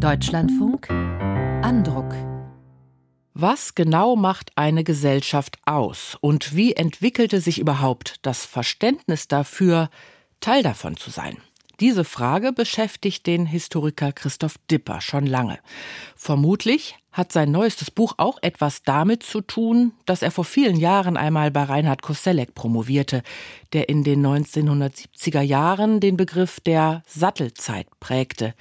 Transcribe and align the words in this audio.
Deutschlandfunk 0.00 0.88
Andruck 0.90 2.14
was 3.34 3.74
genau 3.74 4.16
macht 4.16 4.50
eine 4.56 4.82
Gesellschaft 4.82 5.58
aus 5.66 6.16
und 6.22 6.56
wie 6.56 6.72
entwickelte 6.72 7.42
sich 7.42 7.58
überhaupt 7.58 8.16
das 8.22 8.46
Verständnis 8.46 9.28
dafür, 9.28 9.90
Teil 10.40 10.62
davon 10.62 10.96
zu 10.96 11.10
sein? 11.10 11.36
Diese 11.80 12.04
Frage 12.04 12.52
beschäftigt 12.52 13.26
den 13.26 13.46
Historiker 13.46 14.12
Christoph 14.12 14.56
Dipper 14.70 15.00
schon 15.00 15.26
lange. 15.26 15.58
Vermutlich 16.16 16.96
hat 17.12 17.32
sein 17.32 17.50
neuestes 17.50 17.90
Buch 17.90 18.14
auch 18.18 18.38
etwas 18.42 18.82
damit 18.82 19.22
zu 19.22 19.40
tun, 19.40 19.92
dass 20.06 20.22
er 20.22 20.30
vor 20.30 20.44
vielen 20.44 20.76
Jahren 20.76 21.16
einmal 21.16 21.50
bei 21.50 21.62
Reinhard 21.62 22.02
Koselleck 22.02 22.54
promovierte, 22.54 23.22
der 23.72 23.88
in 23.88 24.04
den 24.04 24.24
1970er 24.24 25.40
Jahren 25.40 26.00
den 26.00 26.16
Begriff 26.16 26.60
der 26.60 27.02
Sattelzeit 27.06 27.86
prägte, 27.98 28.54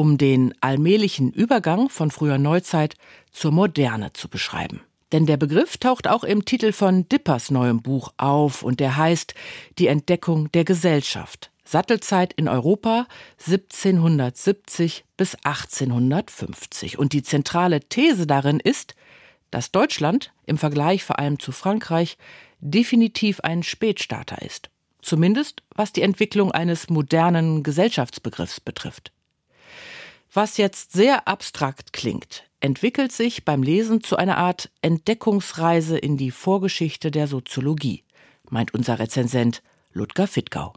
um 0.00 0.16
den 0.16 0.54
allmählichen 0.62 1.30
Übergang 1.30 1.90
von 1.90 2.10
früher 2.10 2.38
Neuzeit 2.38 2.94
zur 3.32 3.52
Moderne 3.52 4.14
zu 4.14 4.30
beschreiben. 4.30 4.80
Denn 5.12 5.26
der 5.26 5.36
Begriff 5.36 5.76
taucht 5.76 6.08
auch 6.08 6.24
im 6.24 6.46
Titel 6.46 6.72
von 6.72 7.06
Dippers 7.10 7.50
neuem 7.50 7.82
Buch 7.82 8.14
auf 8.16 8.62
und 8.62 8.80
der 8.80 8.96
heißt 8.96 9.34
Die 9.78 9.88
Entdeckung 9.88 10.50
der 10.52 10.64
Gesellschaft. 10.64 11.50
Sattelzeit 11.66 12.32
in 12.32 12.48
Europa 12.48 13.08
1770 13.46 15.04
bis 15.18 15.34
1850. 15.44 16.98
Und 16.98 17.12
die 17.12 17.22
zentrale 17.22 17.80
These 17.80 18.26
darin 18.26 18.58
ist, 18.58 18.94
dass 19.50 19.70
Deutschland 19.70 20.32
im 20.46 20.56
Vergleich 20.56 21.04
vor 21.04 21.18
allem 21.18 21.38
zu 21.38 21.52
Frankreich 21.52 22.16
definitiv 22.60 23.40
ein 23.40 23.62
Spätstarter 23.62 24.40
ist. 24.40 24.70
Zumindest 25.02 25.62
was 25.74 25.92
die 25.92 26.00
Entwicklung 26.00 26.52
eines 26.52 26.88
modernen 26.88 27.62
Gesellschaftsbegriffs 27.62 28.60
betrifft. 28.60 29.12
Was 30.32 30.58
jetzt 30.58 30.92
sehr 30.92 31.26
abstrakt 31.26 31.92
klingt, 31.92 32.44
entwickelt 32.60 33.10
sich 33.10 33.44
beim 33.44 33.64
Lesen 33.64 34.00
zu 34.00 34.16
einer 34.16 34.36
Art 34.36 34.70
Entdeckungsreise 34.80 35.98
in 35.98 36.16
die 36.16 36.30
Vorgeschichte 36.30 37.10
der 37.10 37.26
Soziologie, 37.26 38.04
meint 38.48 38.72
unser 38.72 39.00
Rezensent 39.00 39.60
Ludger 39.92 40.28
Fittgau. 40.28 40.72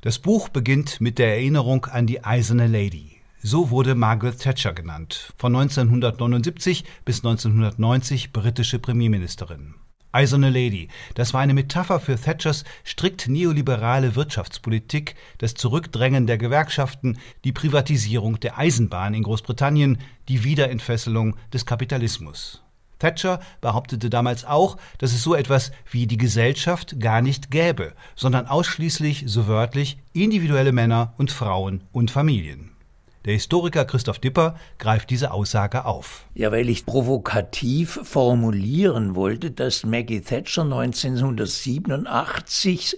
Das 0.00 0.18
Buch 0.18 0.48
beginnt 0.48 1.00
mit 1.00 1.20
der 1.20 1.28
Erinnerung 1.28 1.84
an 1.84 2.08
die 2.08 2.24
Eiserne 2.24 2.66
Lady. 2.66 3.20
So 3.40 3.70
wurde 3.70 3.94
Margaret 3.94 4.40
Thatcher 4.40 4.72
genannt, 4.72 5.32
von 5.36 5.54
1979 5.54 6.84
bis 7.04 7.18
1990 7.18 8.32
britische 8.32 8.80
Premierministerin. 8.80 9.76
Eiserne 10.16 10.48
Lady. 10.48 10.88
Das 11.14 11.34
war 11.34 11.42
eine 11.42 11.52
Metapher 11.52 12.00
für 12.00 12.18
Thatchers 12.18 12.64
strikt 12.86 13.28
neoliberale 13.28 14.16
Wirtschaftspolitik, 14.16 15.14
das 15.36 15.52
Zurückdrängen 15.52 16.26
der 16.26 16.38
Gewerkschaften, 16.38 17.18
die 17.44 17.52
Privatisierung 17.52 18.40
der 18.40 18.56
Eisenbahn 18.56 19.12
in 19.12 19.24
Großbritannien, 19.24 19.98
die 20.28 20.42
Wiederentfesselung 20.42 21.36
des 21.52 21.66
Kapitalismus. 21.66 22.62
Thatcher 22.98 23.40
behauptete 23.60 24.08
damals 24.08 24.46
auch, 24.46 24.78
dass 24.96 25.12
es 25.12 25.22
so 25.22 25.34
etwas 25.34 25.70
wie 25.90 26.06
die 26.06 26.16
Gesellschaft 26.16 26.98
gar 26.98 27.20
nicht 27.20 27.50
gäbe, 27.50 27.92
sondern 28.14 28.46
ausschließlich, 28.46 29.24
so 29.26 29.46
wörtlich, 29.46 29.98
individuelle 30.14 30.72
Männer 30.72 31.12
und 31.18 31.30
Frauen 31.30 31.82
und 31.92 32.10
Familien. 32.10 32.75
Der 33.26 33.34
Historiker 33.34 33.84
Christoph 33.84 34.20
Dipper 34.20 34.56
greift 34.78 35.10
diese 35.10 35.32
Aussage 35.32 35.84
auf. 35.84 36.24
Ja, 36.34 36.52
weil 36.52 36.68
ich 36.68 36.86
provokativ 36.86 37.98
formulieren 38.04 39.16
wollte, 39.16 39.50
dass 39.50 39.84
Maggie 39.84 40.20
Thatcher 40.20 40.62
1987 40.62 42.96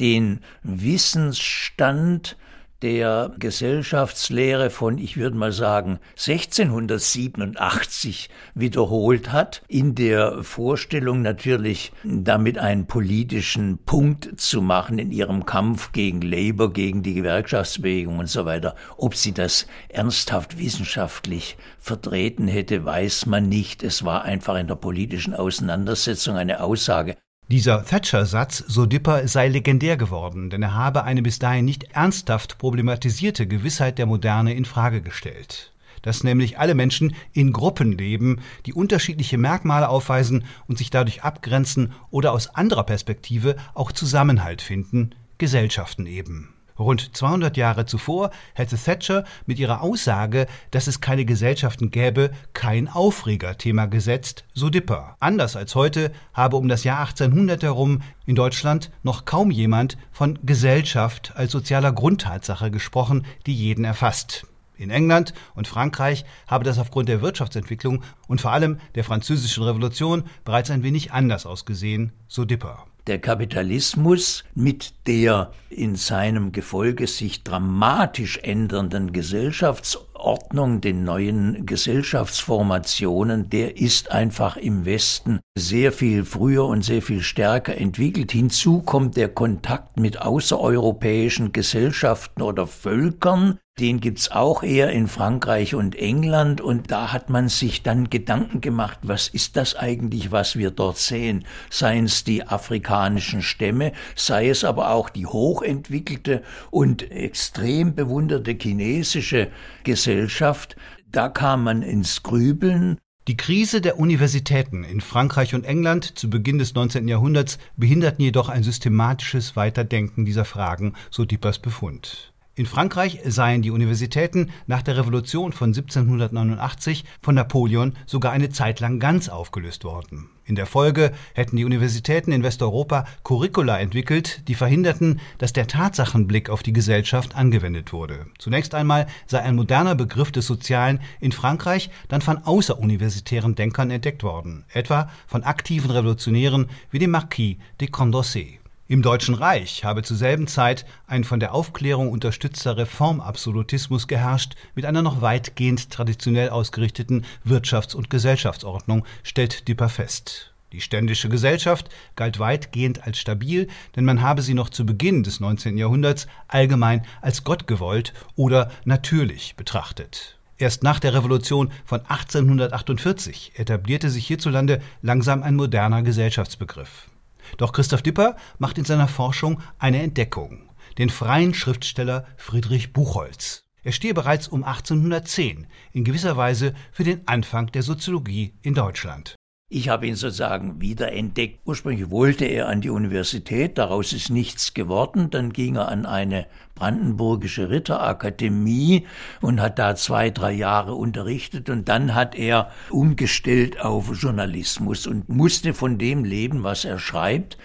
den 0.00 0.40
Wissensstand 0.62 2.38
der 2.86 3.32
Gesellschaftslehre 3.40 4.70
von, 4.70 4.98
ich 4.98 5.16
würde 5.16 5.36
mal 5.36 5.50
sagen, 5.50 5.98
1687 6.10 8.30
wiederholt 8.54 9.32
hat, 9.32 9.64
in 9.66 9.96
der 9.96 10.44
Vorstellung 10.44 11.20
natürlich 11.20 11.90
damit 12.04 12.58
einen 12.58 12.86
politischen 12.86 13.78
Punkt 13.78 14.40
zu 14.40 14.62
machen 14.62 15.00
in 15.00 15.10
ihrem 15.10 15.46
Kampf 15.46 15.90
gegen 15.90 16.22
Labour, 16.22 16.72
gegen 16.72 17.02
die 17.02 17.14
Gewerkschaftsbewegung 17.14 18.20
und 18.20 18.28
so 18.28 18.44
weiter. 18.44 18.76
Ob 18.96 19.16
sie 19.16 19.34
das 19.34 19.66
ernsthaft 19.88 20.60
wissenschaftlich 20.60 21.56
vertreten 21.80 22.46
hätte, 22.46 22.84
weiß 22.84 23.26
man 23.26 23.48
nicht. 23.48 23.82
Es 23.82 24.04
war 24.04 24.22
einfach 24.22 24.56
in 24.56 24.68
der 24.68 24.76
politischen 24.76 25.34
Auseinandersetzung 25.34 26.36
eine 26.36 26.62
Aussage. 26.62 27.16
Dieser 27.48 27.84
Thatcher-Satz, 27.84 28.64
so 28.66 28.86
Dipper, 28.86 29.28
sei 29.28 29.46
legendär 29.46 29.96
geworden, 29.96 30.50
denn 30.50 30.64
er 30.64 30.74
habe 30.74 31.04
eine 31.04 31.22
bis 31.22 31.38
dahin 31.38 31.64
nicht 31.64 31.84
ernsthaft 31.92 32.58
problematisierte 32.58 33.46
Gewissheit 33.46 33.98
der 33.98 34.06
Moderne 34.06 34.52
in 34.52 34.64
Frage 34.64 35.00
gestellt. 35.00 35.72
Dass 36.02 36.24
nämlich 36.24 36.58
alle 36.58 36.74
Menschen 36.74 37.14
in 37.32 37.52
Gruppen 37.52 37.92
leben, 37.92 38.40
die 38.66 38.72
unterschiedliche 38.72 39.38
Merkmale 39.38 39.88
aufweisen 39.88 40.44
und 40.66 40.76
sich 40.76 40.90
dadurch 40.90 41.22
abgrenzen 41.22 41.92
oder 42.10 42.32
aus 42.32 42.52
anderer 42.52 42.82
Perspektive 42.82 43.54
auch 43.74 43.92
Zusammenhalt 43.92 44.60
finden, 44.60 45.10
Gesellschaften 45.38 46.06
eben. 46.06 46.55
Rund 46.78 47.16
200 47.16 47.56
Jahre 47.56 47.86
zuvor 47.86 48.30
hätte 48.54 48.76
Thatcher 48.76 49.24
mit 49.46 49.58
ihrer 49.58 49.82
Aussage, 49.82 50.46
dass 50.70 50.86
es 50.86 51.00
keine 51.00 51.24
Gesellschaften 51.24 51.90
gäbe, 51.90 52.30
kein 52.52 52.88
Aufregerthema 52.88 53.86
gesetzt, 53.86 54.44
so 54.54 54.68
Dipper. 54.68 55.16
Anders 55.20 55.56
als 55.56 55.74
heute 55.74 56.12
habe 56.34 56.56
um 56.56 56.68
das 56.68 56.84
Jahr 56.84 57.00
1800 57.00 57.62
herum 57.62 58.02
in 58.26 58.34
Deutschland 58.34 58.90
noch 59.02 59.24
kaum 59.24 59.50
jemand 59.50 59.96
von 60.12 60.38
Gesellschaft 60.42 61.32
als 61.36 61.52
sozialer 61.52 61.92
Grundtatsache 61.92 62.70
gesprochen, 62.70 63.24
die 63.46 63.54
jeden 63.54 63.84
erfasst. 63.84 64.46
In 64.78 64.90
England 64.90 65.32
und 65.54 65.68
Frankreich 65.68 66.26
habe 66.46 66.64
das 66.64 66.78
aufgrund 66.78 67.08
der 67.08 67.22
Wirtschaftsentwicklung 67.22 68.02
und 68.28 68.42
vor 68.42 68.52
allem 68.52 68.78
der 68.94 69.04
französischen 69.04 69.64
Revolution 69.64 70.24
bereits 70.44 70.70
ein 70.70 70.82
wenig 70.82 71.12
anders 71.12 71.46
ausgesehen, 71.46 72.12
so 72.28 72.44
Dipper 72.44 72.84
der 73.06 73.20
Kapitalismus 73.20 74.44
mit 74.54 74.94
der 75.06 75.52
in 75.70 75.94
seinem 75.94 76.52
Gefolge 76.52 77.06
sich 77.06 77.44
dramatisch 77.44 78.38
ändernden 78.42 79.12
Gesellschaftsordnung, 79.12 80.80
den 80.80 81.04
neuen 81.04 81.66
Gesellschaftsformationen, 81.66 83.48
der 83.50 83.76
ist 83.76 84.10
einfach 84.10 84.56
im 84.56 84.84
Westen 84.84 85.40
sehr 85.56 85.92
viel 85.92 86.24
früher 86.24 86.64
und 86.66 86.82
sehr 86.82 87.02
viel 87.02 87.22
stärker 87.22 87.76
entwickelt. 87.76 88.32
Hinzu 88.32 88.80
kommt 88.80 89.16
der 89.16 89.28
Kontakt 89.28 89.98
mit 89.98 90.20
außereuropäischen 90.20 91.52
Gesellschaften 91.52 92.42
oder 92.42 92.66
Völkern, 92.66 93.58
den 93.78 94.00
gibt's 94.00 94.30
auch 94.30 94.62
eher 94.62 94.90
in 94.90 95.06
Frankreich 95.06 95.74
und 95.74 95.96
England 95.96 96.62
und 96.62 96.90
da 96.90 97.12
hat 97.12 97.28
man 97.28 97.50
sich 97.50 97.82
dann 97.82 98.08
Gedanken 98.08 98.62
gemacht, 98.62 98.98
was 99.02 99.28
ist 99.28 99.56
das 99.56 99.74
eigentlich, 99.74 100.32
was 100.32 100.56
wir 100.56 100.70
dort 100.70 100.96
sehen? 100.96 101.44
Seien 101.68 102.06
es 102.06 102.24
die 102.24 102.46
afrikanischen 102.46 103.42
Stämme, 103.42 103.92
sei 104.14 104.48
es 104.48 104.64
aber 104.64 104.92
auch 104.92 105.10
die 105.10 105.26
hochentwickelte 105.26 106.42
und 106.70 107.10
extrem 107.10 107.94
bewunderte 107.94 108.56
chinesische 108.58 109.48
Gesellschaft. 109.84 110.76
Da 111.12 111.28
kam 111.28 111.64
man 111.64 111.82
ins 111.82 112.22
Grübeln 112.22 112.98
die 113.28 113.36
Krise 113.36 113.80
der 113.80 113.98
Universitäten 113.98 114.84
in 114.84 115.00
Frankreich 115.00 115.52
und 115.52 115.64
England 115.64 116.16
zu 116.16 116.30
Beginn 116.30 116.58
des 116.58 116.74
19. 116.74 117.08
Jahrhunderts 117.08 117.58
behinderten 117.76 118.22
jedoch 118.22 118.48
ein 118.48 118.62
systematisches 118.62 119.56
Weiterdenken 119.56 120.24
dieser 120.24 120.44
Fragen, 120.44 120.94
so 121.10 121.24
Dippers 121.24 121.58
Befund. 121.58 122.32
In 122.58 122.64
Frankreich 122.64 123.20
seien 123.26 123.60
die 123.60 123.70
Universitäten 123.70 124.48
nach 124.66 124.80
der 124.80 124.96
Revolution 124.96 125.52
von 125.52 125.74
1789 125.74 127.04
von 127.20 127.34
Napoleon 127.34 127.92
sogar 128.06 128.32
eine 128.32 128.48
Zeit 128.48 128.80
lang 128.80 128.98
ganz 128.98 129.28
aufgelöst 129.28 129.84
worden. 129.84 130.30
In 130.46 130.54
der 130.54 130.64
Folge 130.64 131.12
hätten 131.34 131.56
die 131.56 131.66
Universitäten 131.66 132.32
in 132.32 132.42
Westeuropa 132.42 133.04
Curricula 133.24 133.78
entwickelt, 133.78 134.48
die 134.48 134.54
verhinderten, 134.54 135.20
dass 135.36 135.52
der 135.52 135.66
Tatsachenblick 135.66 136.48
auf 136.48 136.62
die 136.62 136.72
Gesellschaft 136.72 137.36
angewendet 137.36 137.92
wurde. 137.92 138.24
Zunächst 138.38 138.74
einmal 138.74 139.06
sei 139.26 139.42
ein 139.42 139.56
moderner 139.56 139.94
Begriff 139.94 140.32
des 140.32 140.46
Sozialen 140.46 141.00
in 141.20 141.32
Frankreich 141.32 141.90
dann 142.08 142.22
von 142.22 142.38
außeruniversitären 142.38 143.54
Denkern 143.54 143.90
entdeckt 143.90 144.22
worden, 144.22 144.64
etwa 144.72 145.10
von 145.26 145.44
aktiven 145.44 145.90
Revolutionären 145.90 146.70
wie 146.90 147.00
dem 147.00 147.10
Marquis 147.10 147.58
de 147.82 147.88
Condorcet. 147.88 148.60
Im 148.88 149.02
Deutschen 149.02 149.34
Reich 149.34 149.82
habe 149.82 150.04
zur 150.04 150.16
selben 150.16 150.46
Zeit 150.46 150.86
ein 151.08 151.24
von 151.24 151.40
der 151.40 151.52
Aufklärung 151.52 152.08
unterstützter 152.08 152.76
Reformabsolutismus 152.76 154.06
geherrscht, 154.06 154.54
mit 154.76 154.84
einer 154.84 155.02
noch 155.02 155.20
weitgehend 155.20 155.90
traditionell 155.90 156.50
ausgerichteten 156.50 157.24
Wirtschafts- 157.44 157.96
und 157.96 158.10
Gesellschaftsordnung, 158.10 159.04
stellt 159.24 159.66
Dipper 159.66 159.88
fest. 159.88 160.52
Die 160.70 160.80
ständische 160.80 161.28
Gesellschaft 161.28 161.88
galt 162.14 162.38
weitgehend 162.38 163.04
als 163.04 163.18
stabil, 163.18 163.66
denn 163.96 164.04
man 164.04 164.22
habe 164.22 164.42
sie 164.42 164.54
noch 164.54 164.68
zu 164.68 164.86
Beginn 164.86 165.24
des 165.24 165.40
19. 165.40 165.76
Jahrhunderts 165.76 166.28
allgemein 166.46 167.04
als 167.20 167.42
gottgewollt 167.42 168.12
oder 168.36 168.70
natürlich 168.84 169.56
betrachtet. 169.56 170.38
Erst 170.58 170.84
nach 170.84 171.00
der 171.00 171.12
Revolution 171.12 171.72
von 171.84 172.02
1848 172.02 173.52
etablierte 173.56 174.10
sich 174.10 174.28
hierzulande 174.28 174.80
langsam 175.02 175.42
ein 175.42 175.56
moderner 175.56 176.02
Gesellschaftsbegriff. 176.02 177.08
Doch 177.56 177.72
Christoph 177.72 178.02
Dipper 178.02 178.36
macht 178.58 178.78
in 178.78 178.84
seiner 178.84 179.08
Forschung 179.08 179.60
eine 179.78 180.02
Entdeckung. 180.02 180.70
Den 180.98 181.10
freien 181.10 181.54
Schriftsteller 181.54 182.26
Friedrich 182.36 182.92
Buchholz. 182.92 183.64
Er 183.82 183.92
stehe 183.92 184.14
bereits 184.14 184.48
um 184.48 184.64
1810 184.64 185.66
in 185.92 186.04
gewisser 186.04 186.36
Weise 186.36 186.74
für 186.90 187.04
den 187.04 187.26
Anfang 187.28 187.68
der 187.68 187.82
Soziologie 187.82 188.54
in 188.62 188.74
Deutschland. 188.74 189.36
Ich 189.68 189.88
habe 189.88 190.06
ihn 190.06 190.14
sozusagen 190.14 190.80
wiederentdeckt. 190.80 191.58
Ursprünglich 191.64 192.08
wollte 192.08 192.44
er 192.44 192.68
an 192.68 192.82
die 192.82 192.90
Universität, 192.90 193.78
daraus 193.78 194.12
ist 194.12 194.30
nichts 194.30 194.74
geworden. 194.74 195.28
Dann 195.30 195.52
ging 195.52 195.74
er 195.74 195.88
an 195.88 196.06
eine 196.06 196.46
brandenburgische 196.76 197.68
Ritterakademie 197.68 199.08
und 199.40 199.60
hat 199.60 199.80
da 199.80 199.96
zwei, 199.96 200.30
drei 200.30 200.52
Jahre 200.52 200.94
unterrichtet. 200.94 201.68
Und 201.68 201.88
dann 201.88 202.14
hat 202.14 202.36
er 202.36 202.70
umgestellt 202.90 203.80
auf 203.80 204.14
Journalismus 204.14 205.08
und 205.08 205.28
musste 205.28 205.74
von 205.74 205.98
dem 205.98 206.22
leben, 206.22 206.62
was 206.62 206.84
er 206.84 207.00
schreibt 207.00 207.58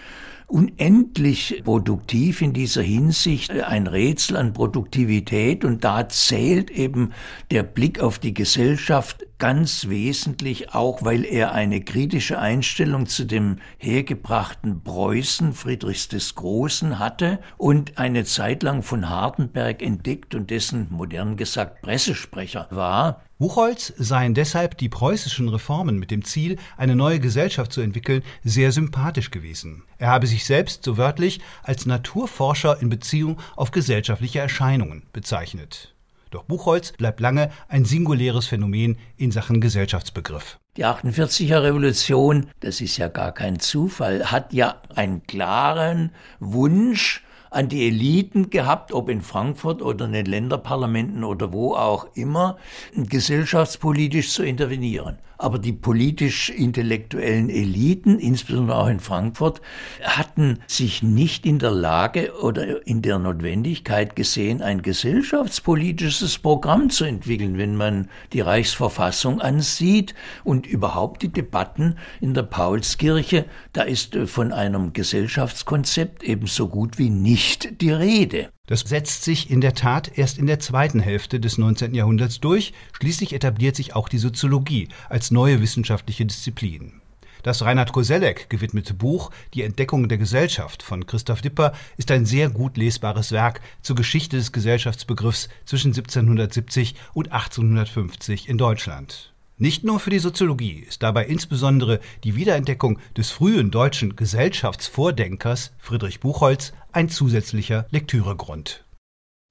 unendlich 0.52 1.62
produktiv 1.64 2.42
in 2.42 2.52
dieser 2.52 2.82
Hinsicht, 2.82 3.50
ein 3.50 3.86
Rätsel 3.86 4.36
an 4.36 4.52
Produktivität 4.52 5.64
und 5.64 5.82
da 5.82 6.10
zählt 6.10 6.70
eben 6.70 7.12
der 7.50 7.62
Blick 7.62 8.00
auf 8.00 8.18
die 8.18 8.34
Gesellschaft 8.34 9.26
ganz 9.38 9.88
wesentlich, 9.88 10.74
auch 10.74 11.04
weil 11.04 11.24
er 11.24 11.52
eine 11.52 11.80
kritische 11.80 12.38
Einstellung 12.38 13.06
zu 13.06 13.24
dem 13.24 13.56
hergebrachten 13.78 14.84
Preußen 14.84 15.54
Friedrichs 15.54 16.08
des 16.08 16.34
Großen 16.34 16.98
hatte 16.98 17.40
und 17.56 17.96
eine 17.96 18.24
Zeit 18.24 18.62
lang 18.62 18.82
von 18.82 19.08
Hardenberg 19.08 19.82
entdeckt 19.82 20.34
und 20.34 20.50
dessen 20.50 20.86
modern 20.90 21.36
gesagt 21.36 21.80
Pressesprecher 21.80 22.68
war. 22.70 23.22
Buchholz 23.42 23.92
seien 23.96 24.34
deshalb 24.34 24.78
die 24.78 24.88
preußischen 24.88 25.48
Reformen 25.48 25.98
mit 25.98 26.12
dem 26.12 26.24
Ziel, 26.24 26.58
eine 26.76 26.94
neue 26.94 27.18
Gesellschaft 27.18 27.72
zu 27.72 27.80
entwickeln, 27.80 28.22
sehr 28.44 28.70
sympathisch 28.70 29.32
gewesen. 29.32 29.82
Er 29.98 30.10
habe 30.10 30.28
sich 30.28 30.44
selbst 30.44 30.84
so 30.84 30.96
wörtlich 30.96 31.40
als 31.64 31.84
Naturforscher 31.84 32.80
in 32.80 32.88
Beziehung 32.88 33.40
auf 33.56 33.72
gesellschaftliche 33.72 34.38
Erscheinungen 34.38 35.02
bezeichnet. 35.12 35.92
Doch 36.30 36.44
Buchholz 36.44 36.92
bleibt 36.92 37.18
lange 37.18 37.50
ein 37.66 37.84
singuläres 37.84 38.46
Phänomen 38.46 38.96
in 39.16 39.32
Sachen 39.32 39.60
Gesellschaftsbegriff. 39.60 40.60
Die 40.76 40.86
48er 40.86 41.64
Revolution, 41.64 42.46
das 42.60 42.80
ist 42.80 42.96
ja 42.96 43.08
gar 43.08 43.32
kein 43.32 43.58
Zufall, 43.58 44.30
hat 44.30 44.52
ja 44.52 44.80
einen 44.94 45.26
klaren 45.26 46.12
Wunsch 46.38 47.24
an 47.52 47.68
die 47.68 47.86
Eliten 47.86 48.50
gehabt, 48.50 48.92
ob 48.92 49.08
in 49.08 49.20
Frankfurt 49.20 49.82
oder 49.82 50.06
in 50.06 50.12
den 50.12 50.26
Länderparlamenten 50.26 51.22
oder 51.22 51.52
wo 51.52 51.74
auch 51.74 52.06
immer, 52.14 52.56
gesellschaftspolitisch 52.94 54.32
zu 54.32 54.42
intervenieren. 54.42 55.18
Aber 55.42 55.58
die 55.58 55.72
politisch-intellektuellen 55.72 57.50
Eliten, 57.50 58.20
insbesondere 58.20 58.76
auch 58.76 58.86
in 58.86 59.00
Frankfurt, 59.00 59.60
hatten 60.00 60.60
sich 60.68 61.02
nicht 61.02 61.46
in 61.46 61.58
der 61.58 61.72
Lage 61.72 62.32
oder 62.40 62.86
in 62.86 63.02
der 63.02 63.18
Notwendigkeit 63.18 64.14
gesehen, 64.14 64.62
ein 64.62 64.82
gesellschaftspolitisches 64.82 66.38
Programm 66.38 66.90
zu 66.90 67.04
entwickeln, 67.04 67.58
wenn 67.58 67.74
man 67.74 68.08
die 68.32 68.40
Reichsverfassung 68.40 69.40
ansieht 69.40 70.14
und 70.44 70.64
überhaupt 70.64 71.22
die 71.22 71.32
Debatten 71.32 71.96
in 72.20 72.34
der 72.34 72.44
Paulskirche, 72.44 73.44
da 73.72 73.82
ist 73.82 74.14
von 74.26 74.52
einem 74.52 74.92
Gesellschaftskonzept 74.92 76.22
ebenso 76.22 76.68
gut 76.68 76.98
wie 76.98 77.10
nicht 77.10 77.80
die 77.80 77.90
Rede. 77.90 78.50
Das 78.66 78.80
setzt 78.80 79.24
sich 79.24 79.50
in 79.50 79.60
der 79.60 79.74
Tat 79.74 80.16
erst 80.16 80.38
in 80.38 80.46
der 80.46 80.60
zweiten 80.60 81.00
Hälfte 81.00 81.40
des 81.40 81.58
19. 81.58 81.94
Jahrhunderts 81.94 82.38
durch. 82.38 82.72
Schließlich 82.92 83.32
etabliert 83.32 83.74
sich 83.74 83.96
auch 83.96 84.08
die 84.08 84.18
Soziologie 84.18 84.88
als 85.08 85.32
neue 85.32 85.60
wissenschaftliche 85.60 86.24
Disziplin. 86.24 87.00
Das 87.42 87.62
Reinhard 87.62 87.92
Koselleck 87.92 88.48
gewidmete 88.48 88.94
Buch 88.94 89.32
Die 89.54 89.62
Entdeckung 89.62 90.08
der 90.08 90.18
Gesellschaft 90.18 90.84
von 90.84 91.06
Christoph 91.06 91.42
Dipper 91.42 91.72
ist 91.96 92.12
ein 92.12 92.24
sehr 92.24 92.50
gut 92.50 92.76
lesbares 92.76 93.32
Werk 93.32 93.60
zur 93.80 93.96
Geschichte 93.96 94.36
des 94.36 94.52
Gesellschaftsbegriffs 94.52 95.48
zwischen 95.64 95.88
1770 95.88 96.94
und 97.14 97.32
1850 97.32 98.48
in 98.48 98.58
Deutschland. 98.58 99.31
Nicht 99.62 99.84
nur 99.84 100.00
für 100.00 100.10
die 100.10 100.18
Soziologie 100.18 100.84
ist 100.88 101.04
dabei 101.04 101.24
insbesondere 101.24 102.00
die 102.24 102.34
Wiederentdeckung 102.34 102.98
des 103.16 103.30
frühen 103.30 103.70
deutschen 103.70 104.16
Gesellschaftsvordenkers 104.16 105.70
Friedrich 105.78 106.18
Buchholz 106.18 106.72
ein 106.90 107.08
zusätzlicher 107.08 107.86
Lektüregrund. 107.90 108.84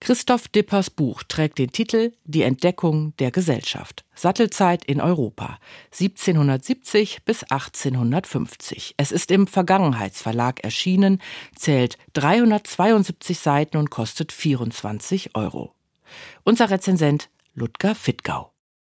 Christoph 0.02 0.50
Dippers 0.50 0.90
Buch 0.90 1.24
trägt 1.24 1.60
den 1.60 1.72
Titel 1.72 2.12
Die 2.26 2.42
Entdeckung 2.42 3.16
der 3.20 3.32
Gesellschaft. 3.32 4.04
Sattelzeit 4.14 4.84
in 4.84 5.00
Europa 5.00 5.58
1770 5.94 7.24
bis 7.24 7.44
1850. 7.44 8.96
Es 8.98 9.14
ist 9.14 9.32
im 9.32 9.48
Vergangenheitsverlag 9.48 10.62
erschienen, 10.62 11.22
zählt 11.56 11.98
372 12.16 13.40
Seiten 13.40 13.78
und 13.78 13.92
kostet 13.92 14.34
24 14.34 15.38
Euro. 15.38 15.74
Unser 16.44 16.70
Rezensent 16.70 17.30
Ludger 17.54 17.96
Fittgau. 17.96 18.51